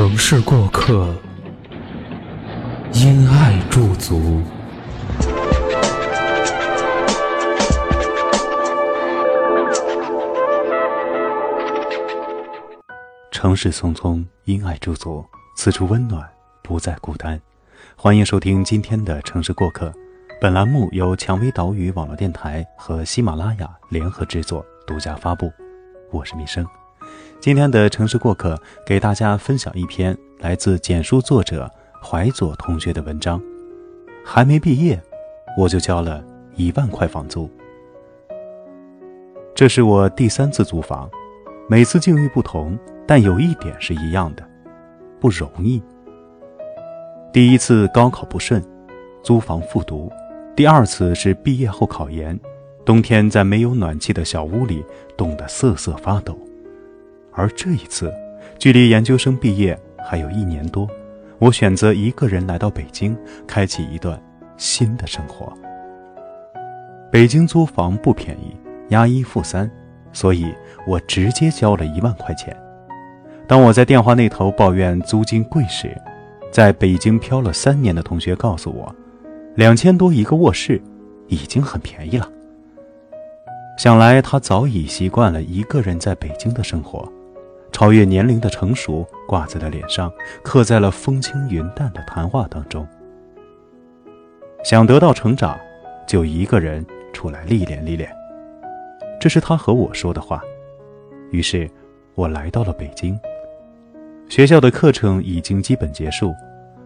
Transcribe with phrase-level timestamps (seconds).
[0.00, 1.14] 城市过客，
[2.94, 4.40] 因爱驻足。
[13.30, 15.22] 城市匆匆，因爱驻足，
[15.54, 16.26] 此处温暖，
[16.62, 17.38] 不再孤单。
[17.94, 19.92] 欢迎收听今天的城市过客。
[20.40, 25.52] 本栏目由蔷薇岛屿网络电台和喜马拉雅联合制作，独家发布。
[26.10, 26.66] 我是米生。
[27.40, 31.70] 今天的城市过客给大家分享一篇来自简书作者
[32.02, 33.40] 怀左同学的文章。
[34.22, 35.00] 还没毕业，
[35.56, 36.22] 我就交了
[36.54, 37.50] 一万块房租。
[39.54, 41.10] 这是我第三次租房，
[41.66, 44.46] 每次境遇不同，但有一点是一样的，
[45.18, 45.82] 不容易。
[47.32, 48.62] 第一次高考不顺，
[49.22, 50.10] 租房复读；
[50.54, 52.38] 第二次是毕业后考研，
[52.84, 54.84] 冬天在没有暖气的小屋里
[55.16, 56.38] 冻得瑟瑟发抖。
[57.32, 58.12] 而这一次，
[58.58, 60.88] 距离研究生毕业还有一年多，
[61.38, 64.20] 我选择一个人来到北京，开启一段
[64.56, 65.52] 新的生活。
[67.10, 68.54] 北京租房不便宜，
[68.90, 69.70] 押一付三，
[70.12, 70.46] 所以
[70.86, 72.56] 我直接交了一万块钱。
[73.48, 75.96] 当我在电话那头抱怨租金贵时，
[76.52, 78.94] 在北京漂了三年的同学告诉我，
[79.54, 80.80] 两千多一个卧室，
[81.28, 82.28] 已经很便宜了。
[83.76, 87.10] 想来他早已习惯了一个人在北京的生活。
[87.72, 90.12] 超越年龄的成熟挂在了脸上，
[90.42, 92.86] 刻在了风轻云淡的谈话当中。
[94.62, 95.58] 想得到成长，
[96.06, 98.14] 就一个人出来历练历练。
[99.18, 100.42] 这是他和我说的话。
[101.30, 101.70] 于是，
[102.14, 103.18] 我来到了北京。
[104.28, 106.34] 学校的课程已经基本结束，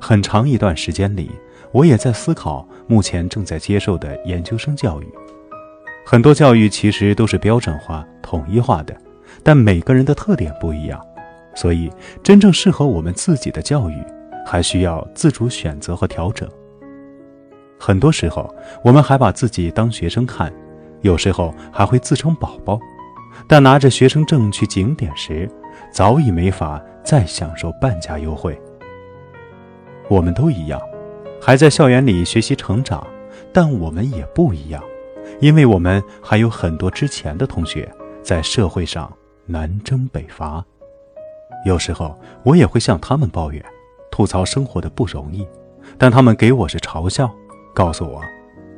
[0.00, 1.30] 很长一段时间里，
[1.72, 5.08] 我也在思考目前正在接受的研究生教育。
[6.04, 8.96] 很多教育其实都是标准化、统一化的。
[9.42, 11.00] 但每个人的特点不一样，
[11.54, 11.90] 所以
[12.22, 14.04] 真正适合我们自己的教育，
[14.46, 16.48] 还需要自主选择和调整。
[17.78, 18.54] 很多时候，
[18.84, 20.52] 我们还把自己当学生看，
[21.00, 22.78] 有时候还会自称宝宝，
[23.48, 25.50] 但拿着学生证去景点时，
[25.90, 28.60] 早已没法再享受半价优惠。
[30.08, 30.78] 我们都一样，
[31.40, 33.06] 还在校园里学习成长，
[33.52, 34.82] 但我们也不一样，
[35.40, 37.90] 因为我们还有很多之前的同学
[38.22, 39.10] 在社会上。
[39.50, 40.64] 南征北伐，
[41.66, 43.60] 有时候我也会向他们抱怨，
[44.08, 45.44] 吐槽生活的不容易，
[45.98, 47.28] 但他们给我是嘲笑，
[47.74, 48.22] 告诉我，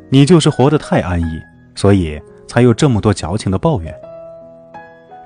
[0.09, 1.41] 你就是活得太安逸，
[1.75, 3.95] 所以才有这么多矫情的抱怨。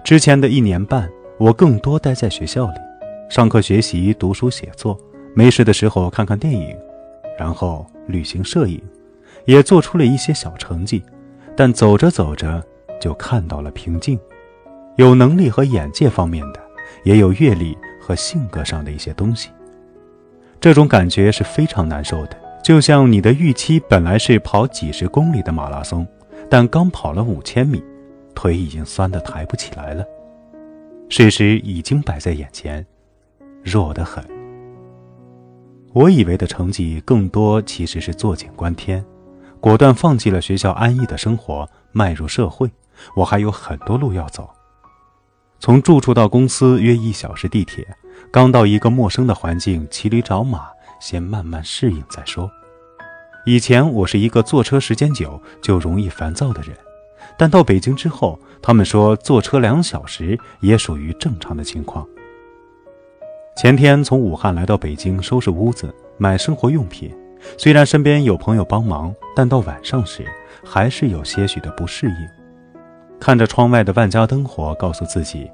[0.03, 1.09] 之前的一年半，
[1.39, 2.79] 我更多待在学校里，
[3.31, 4.99] 上课学习、读书写作，
[5.33, 6.77] 没事的时候看看电影，
[7.39, 8.83] 然后旅行摄影，
[9.45, 11.05] 也做出了一些小成绩，
[11.57, 12.61] 但走着走着
[13.01, 14.19] 就看到了平静。
[14.97, 16.61] 有能力和眼界方面的，
[17.05, 19.51] 也有阅历和性格上的一些东西。
[20.59, 26.07] 这种感觉是非常难受的，就像你的预期本来是跑几十公里的马拉松，
[26.49, 27.83] 但刚跑了五千米，
[28.35, 30.05] 腿已经酸得抬不起来了。
[31.09, 32.85] 事实已经摆在眼前，
[33.63, 34.25] 弱得很。
[35.93, 39.05] 我以为的成绩更多，其实是坐井观天，
[39.61, 42.71] 果断放弃了学校安逸的生活，迈入社会。
[43.15, 44.51] 我还有很多路要走。
[45.59, 47.87] 从住处到公司约一小时地铁，
[48.31, 50.67] 刚到一个陌生的环境，骑驴找马，
[51.01, 52.51] 先慢慢适应再说。
[53.45, 56.77] 以前我是一个坐车时间久就容易烦躁的人，
[57.39, 62.07] 但到北京之后，他们说坐车两小时也属于正常的情况。
[63.57, 67.17] 前天从武汉来到北京收拾屋子、买生活用品，
[67.57, 70.27] 虽然身边有朋友帮忙，但到晚上时
[70.65, 72.36] 还是有些许的不适应。
[73.19, 75.51] 看着窗外的万家灯火，告诉自己，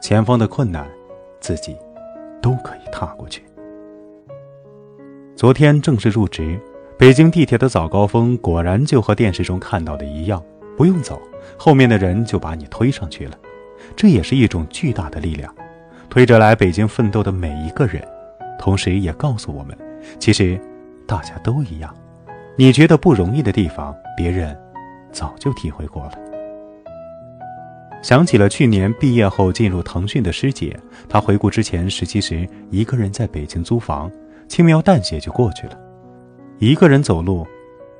[0.00, 0.86] 前方的困难，
[1.40, 1.76] 自己
[2.40, 3.42] 都可以踏过去。
[5.34, 6.60] 昨天正式入职，
[6.98, 10.42] 北京地铁的早高峰果然就和电视中看到的一样，
[10.76, 11.20] 不用走，
[11.56, 13.36] 后面的人就把你推上去了。
[13.96, 15.52] 这也是一种巨大的力量，
[16.08, 18.06] 推着来北京奋斗的每一个人，
[18.58, 19.76] 同时也告诉我们，
[20.20, 20.60] 其实
[21.06, 21.92] 大家都一样。
[22.54, 24.56] 你觉得不容易的地方，别人
[25.10, 26.12] 早就体会过了。
[28.02, 30.76] 想起了去年毕业后进入腾讯的师姐，
[31.08, 34.10] 她回顾之前实习时一个人在北京租房，
[34.48, 35.78] 轻描淡写就过去了。
[36.58, 37.46] 一个人走路，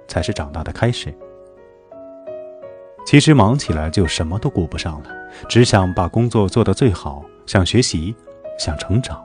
[0.08, 1.14] 才是长大的开始。
[3.06, 5.10] 其实忙起来就什么都顾不上了，
[5.48, 8.14] 只想把工作做得最好，想学习，
[8.58, 9.24] 想成长。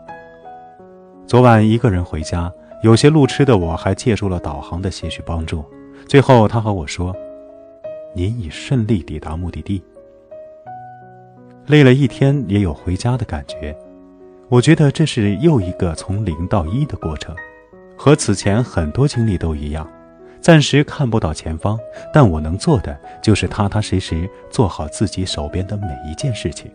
[1.26, 2.52] 昨晚一个人回家，
[2.84, 5.66] 有些路痴的我还借助了导航的些许帮助。
[6.08, 7.16] 最后他和我说
[8.16, 9.84] ：“您已顺利抵达目的地。”
[11.68, 13.78] 累了一天也有回家的感觉。
[14.48, 17.36] 我觉得这是又一个从零到一的过程，
[17.98, 19.86] 和此前很多经历都一样。
[20.40, 21.78] 暂时看不到前方，
[22.14, 26.72] 但我能做的就是踏踏实实做好自己手边的每一件事情，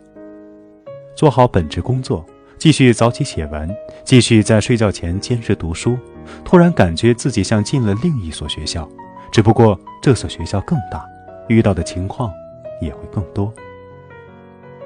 [1.15, 2.23] 做好本职工作，
[2.59, 5.97] 继续早起写文，继续在睡觉前坚持读书。
[6.45, 8.87] 突然感觉自己像进了另一所学校，
[9.31, 11.03] 只不过这所学校更大，
[11.47, 12.31] 遇到的情况
[12.79, 13.51] 也会更多。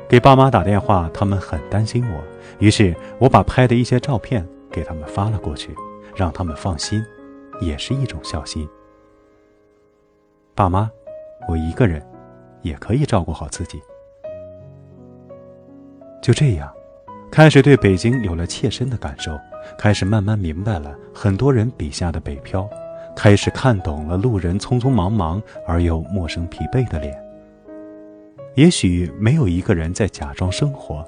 [0.10, 2.24] 给爸妈打电话，他们很担心我，
[2.60, 5.76] 于是我把拍的一些照片给他们发了过去，
[6.16, 7.04] 让他们放心。
[7.60, 8.70] 也是一种孝心。
[10.54, 10.92] 爸妈，
[11.48, 12.06] 我一个人
[12.62, 13.82] 也可以照顾好自己。
[16.22, 16.72] 就这样，
[17.32, 19.36] 开始对北京有了切身的感受，
[19.76, 22.70] 开始慢慢明白了很多人笔下的北漂，
[23.16, 27.27] 开始看懂了路人匆匆忙忙而又陌生疲惫的脸。
[28.58, 31.08] 也许没有一个人在假装生活，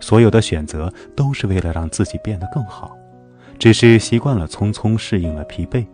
[0.00, 2.98] 所有的选择都是为了让自己变得更好。
[3.56, 5.86] 只是习惯了匆匆适应了疲惫，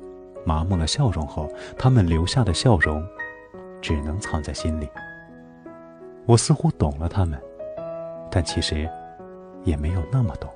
[0.47, 1.47] 麻木了笑容后，
[1.77, 3.07] 他们留下的笑容，
[3.83, 4.89] 只能藏在心里。
[6.25, 7.39] 我似乎懂了他们，
[8.31, 8.89] 但其实
[9.63, 10.49] 也没有那么懂。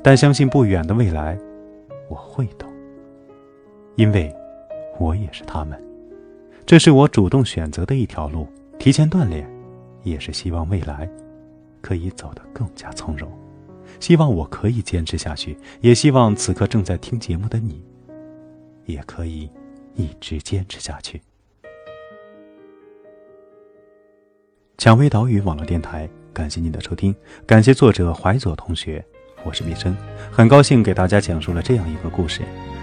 [0.00, 1.36] 但相信不远的未来，
[2.08, 2.70] 我会懂，
[3.96, 4.32] 因为
[4.96, 5.76] 我也是他们。
[6.64, 8.46] 这是我主动选择的一条路，
[8.80, 9.46] 提前锻炼，
[10.04, 11.06] 也是希望未来
[11.82, 13.30] 可以走得更加从容。
[14.00, 17.84] 希望我可以坚持下去，也希望此刻正在听节目的你，
[18.86, 19.50] 也可以
[19.96, 21.20] 一直坚持下去。
[24.78, 27.14] 蔷薇岛屿网络电台，感谢您的收听，
[27.46, 29.04] 感谢作者怀左同学，
[29.44, 29.94] 我是毕生，
[30.32, 32.40] 很高兴给大家讲述了这样一个故事。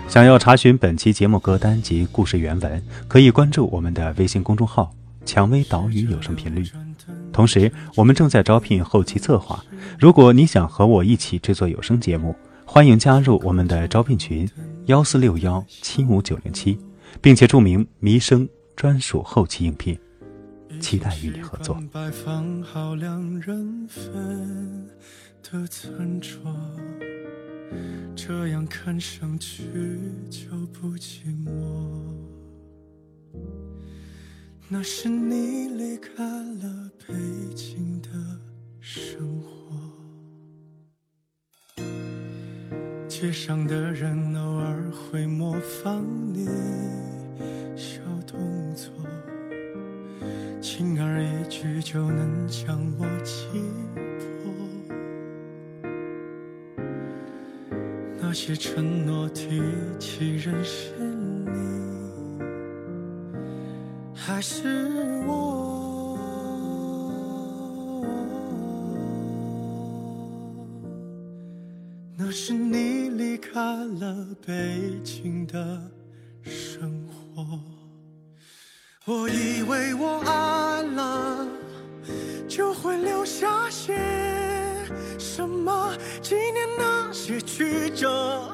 [0.07, 4.93] 想要查询本期节目歌单及故事原文，可以关注我们的微信公众号
[5.27, 6.65] “蔷薇岛屿有声频率”。
[7.31, 9.63] 同时，我们正在招聘后期策划。
[9.99, 12.35] 如果你想和我一起制作有声节目，
[12.65, 14.49] 欢迎加入我们的招聘群：
[14.85, 16.79] 幺四六幺七五九零七，
[17.21, 19.99] 并且注明“迷声”专属后期应聘，
[20.79, 21.77] 期待与你合作。
[28.15, 29.63] 这样看上去
[30.29, 31.51] 就不寂寞。
[34.69, 37.13] 那是你离开了北
[37.55, 38.09] 京的
[38.81, 39.77] 生活，
[43.07, 46.45] 街上的人偶尔会模仿你
[47.77, 48.37] 小动
[48.75, 48.91] 作，
[50.59, 53.47] 轻而易举就能将我击
[54.19, 54.53] 破。
[58.19, 59.61] 那些承诺提
[59.97, 61.96] 起认识你。
[64.27, 66.19] 还是我，
[72.17, 75.81] 那是你离开了北京的
[76.43, 77.57] 生活。
[79.05, 81.47] 我以为我爱了，
[82.49, 83.95] 就会留下些
[85.17, 88.53] 什么纪念那些曲折。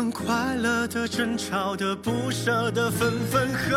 [0.00, 3.76] 我们快乐的、争吵的、不舍的、分分合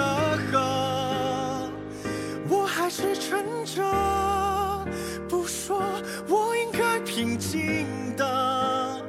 [0.50, 1.70] 合，
[2.48, 3.84] 我还是撑着
[5.28, 5.84] 不说，
[6.30, 9.04] 我应该平静的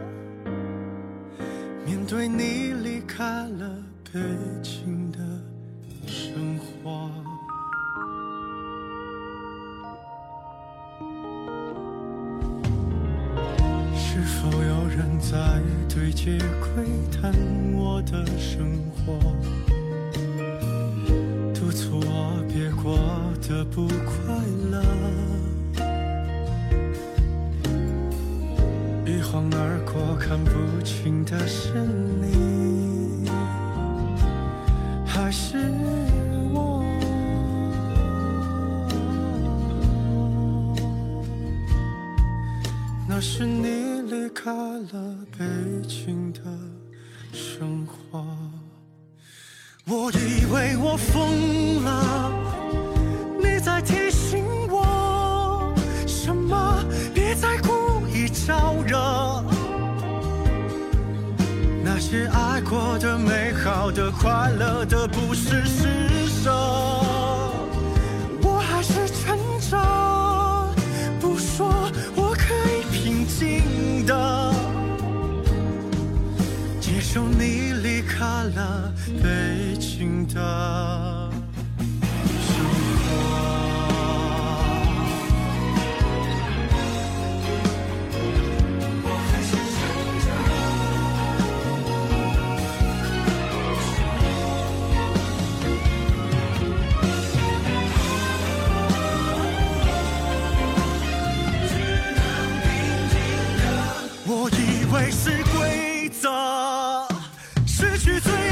[1.87, 3.71] 面对你离开了
[4.13, 4.21] 北
[4.61, 5.19] 京的
[6.09, 7.24] 生活。
[16.25, 17.31] 对街窥探
[17.75, 19.19] 我的生活，
[21.53, 22.97] 督促我别过
[23.47, 24.35] 得不快
[24.71, 24.83] 乐？
[29.05, 30.51] 一晃而过，看不
[30.83, 31.75] 清的是
[43.17, 45.45] 那是你离开了北
[45.87, 46.41] 京的
[47.33, 48.27] 生活
[49.87, 52.33] 我以为我疯了。
[53.39, 55.73] 你在提醒我
[56.09, 59.45] 什么别再故意招惹。
[61.85, 66.51] 那些爱过的美好的快乐的不是施舍。
[68.43, 69.39] 我还是撑
[69.71, 70.04] 着
[80.35, 81.31] 的
[82.41, 83.05] 生活。
[104.27, 106.29] 我以为是规则，
[107.67, 108.44] 失去最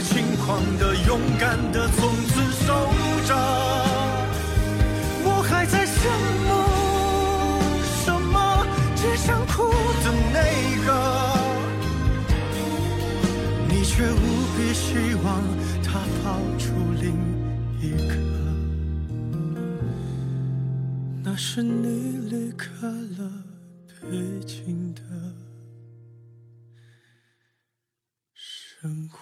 [0.00, 2.68] 轻狂的、勇敢的，从此守
[3.26, 3.34] 着。
[5.22, 6.08] 我还在羡
[6.46, 6.48] 慕
[8.04, 8.66] 什么？
[8.96, 9.70] 只想哭
[10.02, 10.38] 的那
[10.86, 10.88] 个。
[13.68, 14.16] 你却无
[14.56, 15.28] 比希望
[15.82, 17.04] 他跑出另
[17.80, 18.14] 一个，
[21.22, 23.30] 那是你离开了
[24.00, 25.00] 北京的
[28.34, 29.19] 生活。